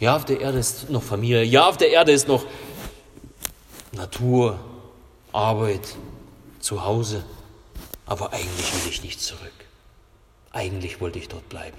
Ja, 0.00 0.16
auf 0.16 0.24
der 0.24 0.40
Erde 0.40 0.58
ist 0.58 0.88
noch 0.88 1.02
Familie. 1.02 1.42
Ja, 1.42 1.68
auf 1.68 1.76
der 1.76 1.90
Erde 1.90 2.12
ist 2.12 2.28
noch 2.28 2.46
Natur, 3.92 4.58
Arbeit, 5.32 5.82
Zuhause. 6.60 7.24
Aber 8.06 8.32
eigentlich 8.32 8.72
will 8.72 8.90
ich 8.90 9.02
nicht 9.02 9.20
zurück. 9.20 9.52
Eigentlich 10.52 11.00
wollte 11.00 11.18
ich 11.18 11.28
dort 11.28 11.48
bleiben. 11.48 11.78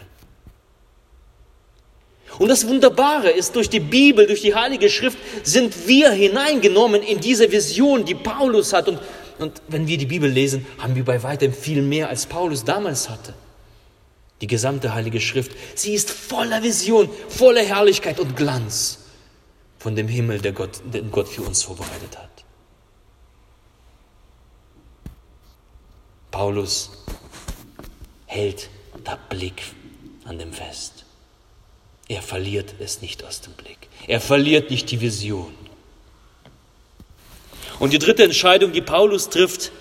Und 2.39 2.49
das 2.49 2.67
Wunderbare 2.67 3.29
ist, 3.29 3.55
durch 3.55 3.69
die 3.69 3.79
Bibel, 3.79 4.27
durch 4.27 4.41
die 4.41 4.53
Heilige 4.53 4.89
Schrift 4.89 5.17
sind 5.43 5.87
wir 5.87 6.11
hineingenommen 6.11 7.01
in 7.01 7.21
diese 7.21 7.49
Vision, 7.51 8.03
die 8.03 8.15
Paulus 8.15 8.73
hat. 8.73 8.89
Und, 8.89 8.99
und 9.39 9.61
wenn 9.69 9.87
wir 9.87 9.97
die 9.97 10.05
Bibel 10.05 10.29
lesen, 10.29 10.65
haben 10.79 10.95
wir 10.95 11.05
bei 11.05 11.23
weitem 11.23 11.53
viel 11.53 11.81
mehr, 11.81 12.09
als 12.09 12.25
Paulus 12.25 12.65
damals 12.65 13.09
hatte. 13.09 13.33
Die 14.41 14.47
gesamte 14.47 14.93
Heilige 14.93 15.21
Schrift, 15.21 15.51
sie 15.75 15.93
ist 15.93 16.11
voller 16.11 16.61
Vision, 16.61 17.09
voller 17.29 17.63
Herrlichkeit 17.63 18.19
und 18.19 18.35
Glanz 18.35 18.99
von 19.79 19.95
dem 19.95 20.07
Himmel, 20.07 20.41
der 20.41 20.51
Gott, 20.51 20.81
den 20.85 21.11
Gott 21.11 21.27
für 21.27 21.43
uns 21.43 21.63
vorbereitet 21.63 22.17
hat. 22.17 22.43
Paulus 26.31 26.91
hält 28.25 28.69
der 29.05 29.17
Blick 29.29 29.61
an 30.25 30.37
dem 30.37 30.51
fest. 30.51 31.05
Er 32.07 32.21
verliert 32.21 32.75
es 32.79 33.01
nicht 33.01 33.23
aus 33.23 33.41
dem 33.41 33.53
Blick. 33.53 33.87
Er 34.07 34.19
verliert 34.19 34.69
nicht 34.69 34.91
die 34.91 34.99
Vision. 35.01 35.53
Und 37.79 37.93
die 37.93 37.99
dritte 37.99 38.23
Entscheidung, 38.23 38.73
die 38.73 38.81
Paulus 38.81 39.29
trifft, 39.29 39.71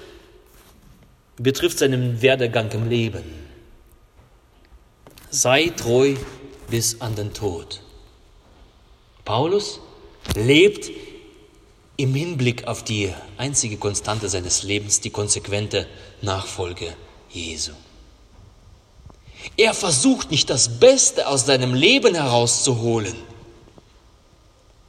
betrifft 1.37 1.79
seinen 1.79 2.23
Werdegang 2.23 2.71
im 2.73 2.88
Leben. 2.88 3.43
Sei 5.35 5.73
treu 5.77 6.14
bis 6.70 7.01
an 7.01 7.16
den 7.16 7.35
Tod. 7.35 7.81
Paulus 9.25 9.81
lebt 10.37 10.92
im 11.97 12.14
Hinblick 12.14 12.68
auf 12.68 12.85
die 12.85 13.12
einzige 13.37 13.77
Konstante 13.77 14.29
seines 14.29 14.62
Lebens, 14.62 15.01
die 15.01 15.11
konsequente 15.11 15.88
Nachfolge 16.23 16.94
Jesu. 17.31 17.73
Er 19.57 19.75
versucht 19.75 20.31
nicht 20.31 20.51
das 20.51 20.79
Beste 20.79 21.27
aus 21.27 21.47
seinem 21.47 21.75
Leben 21.75 22.14
herauszuholen, 22.14 23.16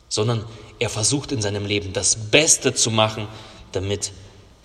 sondern 0.09 0.45
er 0.77 0.91
versucht 0.91 1.31
in 1.31 1.41
seinem 1.41 1.65
Leben 1.65 1.91
das 1.91 2.15
Beste 2.29 2.75
zu 2.75 2.91
machen, 2.91 3.27
damit 3.71 4.11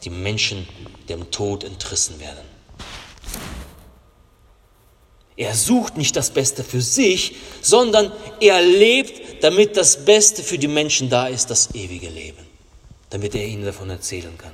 die 0.05 0.11
Menschen 0.11 0.69
dem 1.09 1.31
Tod 1.31 1.65
entrissen 1.65 2.21
werden. 2.21 2.50
Er 5.41 5.55
sucht 5.55 5.97
nicht 5.97 6.17
das 6.17 6.33
Beste 6.33 6.63
für 6.63 6.83
sich, 6.83 7.37
sondern 7.63 8.13
er 8.41 8.61
lebt, 8.61 9.43
damit 9.43 9.75
das 9.75 10.05
Beste 10.05 10.43
für 10.43 10.59
die 10.59 10.69
Menschen 10.69 11.09
da 11.09 11.29
ist, 11.29 11.49
das 11.49 11.75
ewige 11.75 12.11
Leben, 12.11 12.47
damit 13.09 13.35
er 13.35 13.47
ihnen 13.47 13.65
davon 13.65 13.89
erzählen 13.89 14.37
kann. 14.37 14.53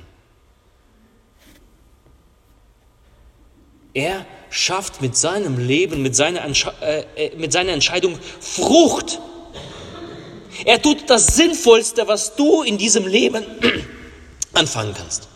Er 3.93 4.25
schafft 4.49 5.01
mit 5.01 5.17
seinem 5.17 5.57
Leben, 5.57 6.01
mit 6.03 6.15
seiner, 6.15 6.45
äh, 6.81 7.03
äh, 7.17 7.35
mit 7.35 7.51
seiner 7.51 7.73
Entscheidung 7.73 8.17
Frucht. 8.39 9.19
Er 10.63 10.81
tut 10.81 11.09
das 11.09 11.35
Sinnvollste, 11.35 12.07
was 12.07 12.37
du 12.37 12.63
in 12.63 12.77
diesem 12.77 13.05
Leben 13.05 13.43
anfangen 14.53 14.93
kannst. 14.93 15.27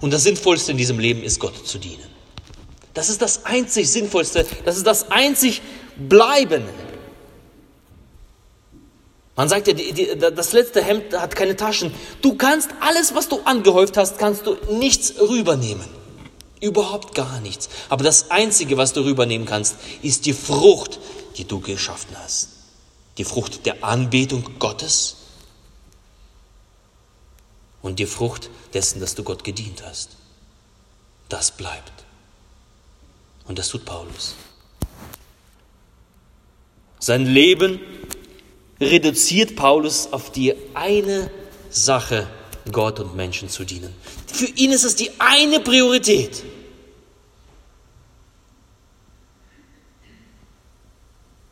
Und 0.00 0.12
das 0.12 0.24
Sinnvollste 0.24 0.72
in 0.72 0.78
diesem 0.78 0.98
Leben 0.98 1.22
ist 1.22 1.38
Gott 1.38 1.64
zu 1.64 1.78
dienen. 1.78 2.12
Das 2.94 3.08
ist 3.08 3.22
das 3.22 3.44
einzig 3.44 3.90
Sinnvollste, 3.90 4.46
das 4.64 4.76
ist 4.76 4.86
das 4.86 5.10
einzig 5.10 5.62
Bleiben. 5.96 6.64
Man 9.34 9.48
sagt 9.48 9.66
ja, 9.66 9.72
die, 9.72 9.92
die, 9.92 10.18
das 10.18 10.52
letzte 10.52 10.82
Hemd 10.82 11.18
hat 11.18 11.34
keine 11.34 11.56
Taschen. 11.56 11.92
Du 12.20 12.34
kannst 12.34 12.70
alles, 12.80 13.14
was 13.14 13.28
du 13.28 13.40
angehäuft 13.44 13.96
hast, 13.96 14.18
kannst 14.18 14.46
du 14.46 14.56
nichts 14.70 15.14
rübernehmen. 15.18 15.86
Überhaupt 16.60 17.14
gar 17.14 17.40
nichts. 17.40 17.68
Aber 17.88 18.04
das 18.04 18.30
Einzige, 18.30 18.76
was 18.76 18.92
du 18.92 19.00
rübernehmen 19.00 19.46
kannst, 19.46 19.76
ist 20.02 20.26
die 20.26 20.34
Frucht, 20.34 21.00
die 21.36 21.44
du 21.44 21.60
geschaffen 21.60 22.16
hast. 22.22 22.50
Die 23.18 23.24
Frucht 23.24 23.66
der 23.66 23.82
Anbetung 23.82 24.44
Gottes 24.58 25.16
und 27.80 27.98
die 27.98 28.06
Frucht 28.06 28.48
dessen, 28.74 29.00
dass 29.00 29.14
du 29.14 29.24
Gott 29.24 29.44
gedient 29.44 29.82
hast. 29.84 30.10
Das 31.28 31.50
bleibt. 31.50 31.92
Und 33.52 33.58
das 33.58 33.68
tut 33.68 33.84
Paulus. 33.84 34.34
Sein 36.98 37.26
Leben 37.26 37.80
reduziert 38.80 39.56
Paulus 39.56 40.10
auf 40.10 40.32
die 40.32 40.54
eine 40.72 41.30
Sache, 41.68 42.26
Gott 42.72 42.98
und 42.98 43.14
Menschen 43.14 43.50
zu 43.50 43.64
dienen. 43.64 43.94
Für 44.26 44.46
ihn 44.46 44.72
ist 44.72 44.84
es 44.84 44.96
die 44.96 45.10
eine 45.18 45.60
Priorität. 45.60 46.42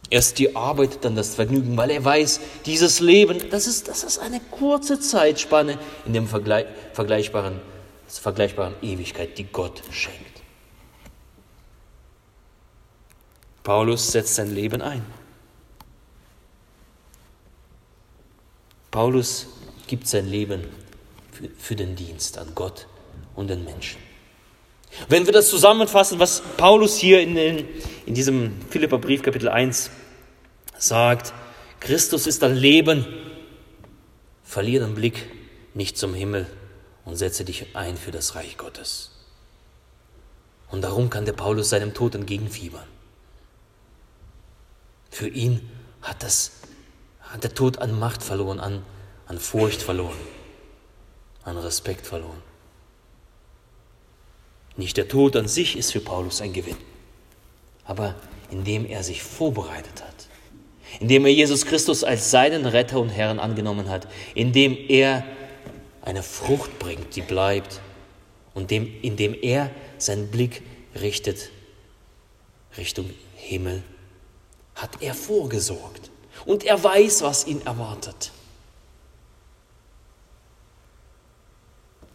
Erst 0.09 0.39
die 0.39 0.57
Arbeit, 0.57 1.05
dann 1.05 1.17
das 1.17 1.35
Vergnügen, 1.35 1.77
weil 1.77 1.91
er 1.91 2.03
weiß, 2.03 2.41
dieses 2.65 3.01
Leben, 3.01 3.51
das 3.51 3.67
ist, 3.67 3.89
das 3.89 4.05
ist 4.05 4.21
eine 4.21 4.41
kurze 4.41 4.99
Zeitspanne 5.01 5.79
in 6.07 6.15
dem 6.15 6.27
Vergleich, 6.27 6.65
vergleichbaren, 6.95 7.61
vergleichbaren 8.09 8.73
Ewigkeit, 8.81 9.37
die 9.37 9.45
Gott 9.45 9.83
schenkt. 9.91 10.31
Paulus 13.71 14.11
setzt 14.11 14.35
sein 14.35 14.53
Leben 14.53 14.83
ein. 14.83 15.07
Paulus 18.91 19.47
gibt 19.87 20.09
sein 20.09 20.29
Leben 20.29 20.67
für, 21.31 21.49
für 21.57 21.77
den 21.77 21.95
Dienst 21.95 22.37
an 22.37 22.49
Gott 22.57 22.89
und 23.37 23.47
den 23.47 23.63
Menschen. 23.63 24.01
Wenn 25.09 25.25
wir 25.25 25.33
das 25.33 25.49
zusammenfassen, 25.49 26.19
was 26.19 26.43
Paulus 26.57 26.97
hier 26.97 27.21
in, 27.21 27.37
in, 27.37 27.69
in 28.07 28.15
diesem 28.15 28.61
Philipperbrief 28.71 29.23
Kapitel 29.23 29.49
1 29.49 29.93
sagt, 30.77 31.33
Christus 31.79 32.27
ist 32.27 32.43
dein 32.43 32.57
Leben, 32.57 33.07
verliere 34.43 34.85
den 34.85 34.97
Blick 34.97 35.31
nicht 35.75 35.97
zum 35.97 36.15
Himmel 36.15 36.49
und 37.05 37.15
setze 37.15 37.45
dich 37.45 37.77
ein 37.77 37.97
für 37.97 38.11
das 38.11 38.35
Reich 38.35 38.57
Gottes. 38.57 39.13
Und 40.73 40.83
darum 40.83 41.09
kann 41.09 41.25
der 41.25 41.35
Paulus 41.35 41.71
seinem 41.71 41.95
Tod 41.95 42.17
entgegenfiebern. 42.17 43.00
Für 45.11 45.29
ihn 45.29 45.69
hat, 46.03 46.23
das, 46.23 46.53
hat 47.21 47.43
der 47.43 47.55
Tod 47.55 47.79
an 47.79 47.99
Macht 47.99 48.23
verloren, 48.23 48.61
an, 48.61 48.83
an 49.27 49.39
Furcht 49.39 49.83
verloren, 49.83 50.17
an 51.45 51.57
Respekt 51.59 52.07
verloren. 52.07 52.43
Nicht 54.77 54.97
der 54.97 55.09
Tod 55.09 55.37
an 55.37 55.49
sich 55.49 55.77
ist 55.77 55.93
für 55.93 56.01
Paulus 56.01 56.41
ein 56.41 56.53
Gewinn, 56.53 56.77
aber 57.85 58.15
indem 58.51 58.87
er 58.87 59.03
sich 59.03 59.23
vorbereitet 59.23 60.03
hat, 60.03 60.29
indem 61.01 61.27
er 61.27 61.33
Jesus 61.33 61.67
Christus 61.67 62.03
als 62.03 62.31
seinen 62.31 62.67
Retter 62.67 63.01
und 63.01 63.11
Herrn 63.11 63.39
angenommen 63.39 63.89
hat, 63.89 64.09
indem 64.35 64.77
er 64.89 65.25
eine 66.03 66.23
Frucht 66.23 66.79
bringt, 66.79 67.15
die 67.17 67.23
bleibt, 67.23 67.81
und 68.55 68.71
dem, 68.71 68.91
indem 69.03 69.35
er 69.35 69.71
seinen 69.99 70.29
Blick 70.31 70.63
richtet 71.01 71.51
Richtung 72.77 73.11
Himmel, 73.37 73.83
hat 74.75 75.03
er 75.03 75.15
vorgesorgt 75.15 76.11
und 76.47 76.65
er 76.65 76.83
weiß, 76.83 77.23
was 77.23 77.47
ihn 77.47 77.63
erwartet. 77.63 78.33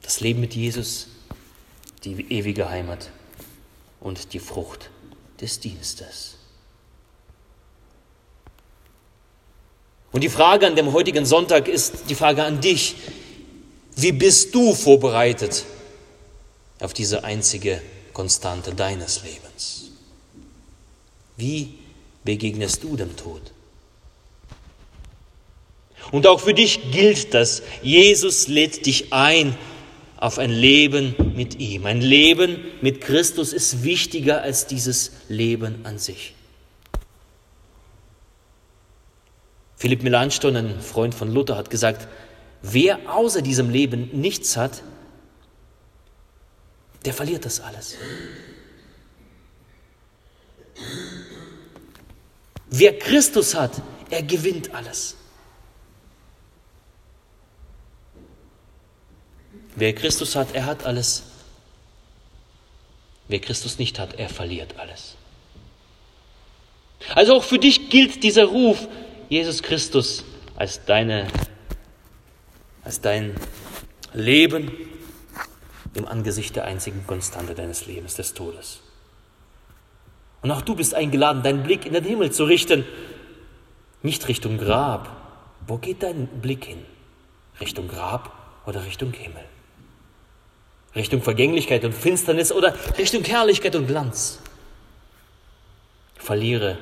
Das 0.01 0.19
Leben 0.19 0.39
mit 0.39 0.53
Jesus, 0.53 1.07
die 2.03 2.31
ewige 2.31 2.69
Heimat 2.69 3.09
und 3.99 4.33
die 4.33 4.39
Frucht 4.39 4.91
des 5.41 5.59
Dienstes. 5.59 6.35
Und 10.11 10.21
die 10.21 10.29
Frage 10.29 10.67
an 10.67 10.75
dem 10.75 10.93
heutigen 10.93 11.25
Sonntag 11.25 11.67
ist 11.67 12.09
die 12.09 12.15
Frage 12.15 12.43
an 12.43 12.61
dich. 12.61 12.95
Wie 13.97 14.11
bist 14.11 14.55
du 14.55 14.73
vorbereitet 14.73 15.65
auf 16.79 16.93
diese 16.93 17.23
einzige 17.23 17.81
Konstante 18.13 18.73
deines 18.73 19.23
Lebens? 19.23 19.91
Wie 21.35 21.79
begegnest 22.25 22.83
du 22.83 22.97
dem 22.97 23.15
Tod? 23.15 23.41
Und 26.11 26.27
auch 26.27 26.39
für 26.39 26.53
dich 26.53 26.91
gilt 26.91 27.33
das. 27.33 27.63
Jesus 27.81 28.47
lädt 28.47 28.85
dich 28.85 29.13
ein 29.13 29.57
auf 30.17 30.39
ein 30.39 30.51
Leben 30.51 31.15
mit 31.35 31.59
ihm. 31.59 31.85
Ein 31.85 32.01
Leben 32.01 32.57
mit 32.81 33.01
Christus 33.01 33.53
ist 33.53 33.83
wichtiger 33.83 34.41
als 34.41 34.67
dieses 34.67 35.11
Leben 35.29 35.85
an 35.85 35.97
sich. 35.97 36.33
Philipp 39.75 40.03
Melanchthon, 40.03 40.55
ein 40.55 40.81
Freund 40.81 41.13
von 41.13 41.31
Luther, 41.31 41.57
hat 41.57 41.69
gesagt, 41.69 42.07
wer 42.61 42.99
außer 43.13 43.41
diesem 43.41 43.69
Leben 43.69 44.09
nichts 44.13 44.57
hat, 44.57 44.83
der 47.03 47.13
verliert 47.13 47.45
das 47.45 47.59
alles. 47.59 47.97
Wer 52.67 52.97
Christus 52.97 53.55
hat, 53.55 53.81
er 54.09 54.23
gewinnt 54.23 54.73
alles. 54.73 55.15
Wer 59.75 59.93
Christus 59.93 60.35
hat, 60.35 60.53
er 60.53 60.65
hat 60.65 60.85
alles. 60.85 61.23
Wer 63.27 63.39
Christus 63.39 63.77
nicht 63.77 63.99
hat, 63.99 64.13
er 64.15 64.29
verliert 64.29 64.79
alles. 64.79 65.15
Also 67.13 67.35
auch 67.35 67.43
für 67.43 67.59
dich 67.59 67.89
gilt 67.89 68.23
dieser 68.23 68.45
Ruf, 68.45 68.87
Jesus 69.29 69.61
Christus 69.61 70.23
als 70.55 70.85
deine, 70.85 71.27
als 72.83 73.01
dein 73.01 73.35
Leben 74.13 74.71
im 75.93 76.05
Angesicht 76.07 76.55
der 76.55 76.65
einzigen 76.65 77.05
Konstante 77.05 77.53
deines 77.53 77.85
Lebens, 77.85 78.15
des 78.15 78.33
Todes. 78.33 78.81
Und 80.45 80.51
auch 80.51 80.61
du 80.61 80.75
bist 80.75 80.93
eingeladen, 80.93 81.41
deinen 81.41 81.63
Blick 81.63 81.87
in 81.87 81.93
den 81.93 82.03
Himmel 82.03 82.31
zu 82.31 82.43
richten, 82.43 82.85
nicht 84.03 84.27
Richtung 84.27 84.59
Grab. 84.59 85.09
Wo 85.65 85.79
geht 85.79 86.03
dein 86.03 86.27
Blick 86.27 86.65
hin? 86.65 86.85
Richtung 87.59 87.87
Grab 87.87 88.31
oder 88.67 88.85
Richtung 88.85 89.11
Himmel? 89.11 89.43
Richtung 90.93 91.23
Vergänglichkeit 91.23 91.83
und 91.83 91.93
Finsternis 91.93 92.51
oder 92.51 92.75
Richtung 92.95 93.23
Herrlichkeit 93.23 93.75
und 93.75 93.87
Glanz. 93.87 94.37
Verliere 96.13 96.77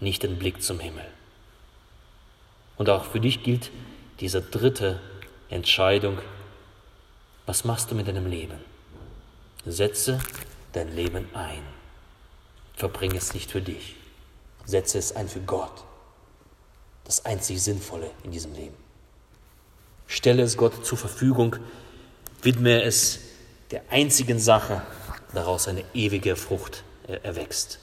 nicht 0.00 0.22
den 0.22 0.38
Blick 0.38 0.62
zum 0.62 0.80
Himmel. 0.80 1.04
Und 2.78 2.88
auch 2.88 3.04
für 3.04 3.20
dich 3.20 3.42
gilt 3.42 3.70
diese 4.20 4.40
dritte 4.40 4.98
Entscheidung. 5.50 6.20
Was 7.44 7.66
machst 7.66 7.90
du 7.90 7.96
mit 7.96 8.08
deinem 8.08 8.26
Leben? 8.26 8.60
Setze 9.66 10.20
dein 10.72 10.96
Leben 10.96 11.28
ein. 11.34 11.73
Verbringe 12.74 13.16
es 13.16 13.34
nicht 13.34 13.50
für 13.50 13.62
dich. 13.62 13.96
Setze 14.64 14.98
es 14.98 15.14
ein 15.14 15.28
für 15.28 15.40
Gott. 15.40 15.84
Das 17.04 17.24
einzig 17.24 17.62
Sinnvolle 17.62 18.10
in 18.22 18.30
diesem 18.30 18.54
Leben. 18.54 18.76
Stelle 20.06 20.42
es 20.42 20.56
Gott 20.56 20.84
zur 20.84 20.98
Verfügung. 20.98 21.56
Widme 22.42 22.82
es 22.82 23.20
der 23.70 23.82
einzigen 23.90 24.38
Sache 24.38 24.82
daraus 25.32 25.68
eine 25.68 25.84
ewige 25.94 26.36
Frucht 26.36 26.84
erwächst. 27.06 27.78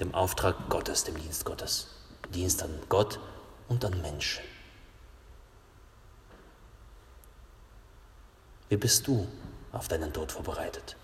Dem 0.00 0.14
Auftrag 0.14 0.68
Gottes, 0.68 1.04
dem 1.04 1.16
Dienst 1.18 1.44
Gottes. 1.44 1.88
Dienst 2.34 2.62
an 2.62 2.78
Gott 2.88 3.20
und 3.68 3.84
an 3.84 4.00
Menschen. 4.00 4.42
Wie 8.68 8.76
bist 8.76 9.06
du 9.06 9.28
auf 9.70 9.88
deinen 9.88 10.12
Tod 10.12 10.32
vorbereitet? 10.32 10.96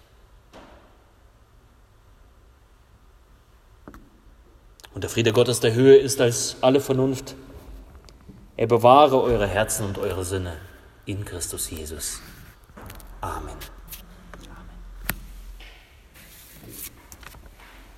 Und 4.94 5.04
der 5.04 5.10
Friede 5.10 5.32
Gottes 5.32 5.60
der 5.60 5.74
Höhe 5.74 5.96
ist 5.96 6.20
als 6.20 6.56
alle 6.60 6.80
Vernunft. 6.80 7.34
Er 8.56 8.66
bewahre 8.66 9.22
eure 9.22 9.46
Herzen 9.46 9.86
und 9.86 9.98
eure 9.98 10.24
Sinne 10.24 10.56
in 11.06 11.24
Christus 11.24 11.70
Jesus. 11.70 12.20
Amen. 13.20 13.77